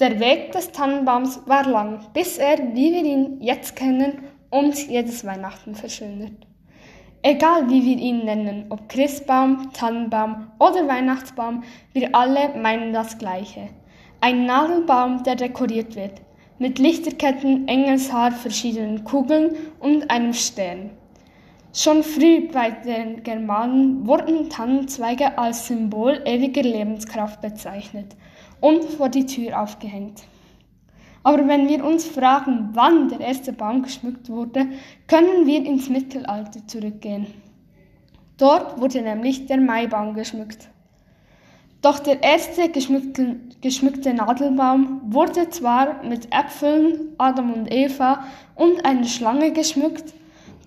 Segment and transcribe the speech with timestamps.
[0.00, 5.24] Der Weg des Tannenbaums war lang, bis er, wie wir ihn jetzt kennen, uns jedes
[5.24, 6.46] Weihnachten verschwindet.
[7.22, 11.64] Egal wie wir ihn nennen, ob Christbaum, Tannenbaum oder Weihnachtsbaum,
[11.94, 13.70] wir alle meinen das Gleiche.
[14.20, 16.20] Ein Nadelbaum, der dekoriert wird,
[16.60, 20.90] mit Lichterketten, Engelshaar, verschiedenen Kugeln und einem Stern.
[21.72, 28.14] Schon früh bei den Germanen wurden Tannenzweige als Symbol ewiger Lebenskraft bezeichnet
[28.60, 30.22] und vor die Tür aufgehängt.
[31.22, 34.66] Aber wenn wir uns fragen, wann der erste Baum geschmückt wurde,
[35.06, 37.26] können wir ins Mittelalter zurückgehen.
[38.38, 40.68] Dort wurde nämlich der Maibaum geschmückt.
[41.82, 48.24] Doch der erste geschmückte, geschmückte Nadelbaum wurde zwar mit Äpfeln, Adam und Eva
[48.56, 50.12] und einer Schlange geschmückt,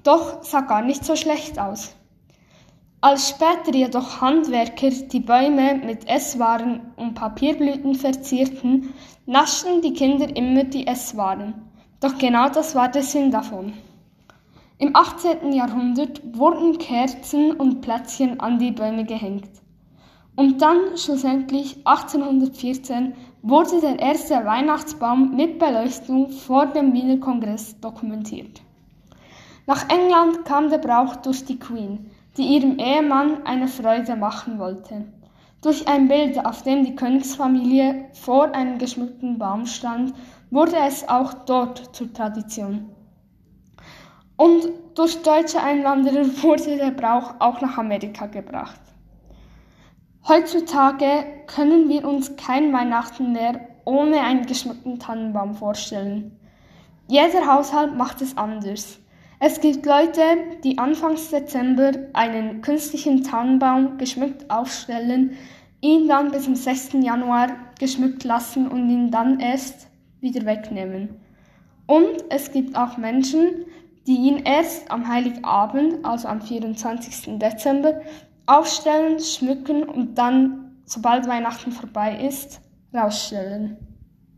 [0.03, 1.95] doch sah gar nicht so schlecht aus.
[3.03, 8.93] Als später jedoch Handwerker die Bäume mit Esswaren und Papierblüten verzierten,
[9.25, 11.55] naschten die Kinder immer die Esswaren.
[11.99, 13.73] Doch genau das war der Sinn davon.
[14.77, 15.51] Im 18.
[15.51, 19.49] Jahrhundert wurden Kerzen und Plätzchen an die Bäume gehängt.
[20.35, 28.61] Und dann schlussendlich 1814 wurde der erste Weihnachtsbaum mit Beleuchtung vor dem Wiener Kongress dokumentiert.
[29.65, 35.05] Nach England kam der Brauch durch die Queen, die ihrem Ehemann eine Freude machen wollte.
[35.62, 40.13] Durch ein Bild, auf dem die Königsfamilie vor einem geschmückten Baum stand,
[40.49, 42.90] wurde es auch dort zur Tradition.
[44.38, 48.79] Und durch deutsche Einwanderer wurde der Brauch auch nach Amerika gebracht.
[50.27, 56.40] Heutzutage können wir uns kein Weihnachten mehr ohne einen geschmückten Tannenbaum vorstellen.
[57.07, 59.01] Jeder Haushalt macht es anders.
[59.43, 60.21] Es gibt Leute,
[60.63, 65.31] die anfangs Dezember einen künstlichen Tannenbaum geschmückt aufstellen,
[65.81, 66.89] ihn dann bis zum 6.
[67.01, 67.47] Januar
[67.79, 69.88] geschmückt lassen und ihn dann erst
[70.19, 71.09] wieder wegnehmen.
[71.88, 73.66] Und es gibt auch Menschen,
[74.06, 77.39] die ihn erst am Heiligabend, also am 24.
[77.39, 77.99] Dezember,
[78.45, 82.61] aufstellen, schmücken und dann, sobald Weihnachten vorbei ist,
[82.93, 83.91] rausstellen.